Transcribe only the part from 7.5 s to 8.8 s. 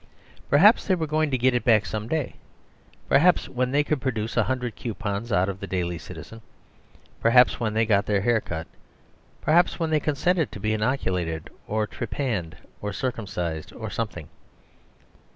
when they got their hair cut;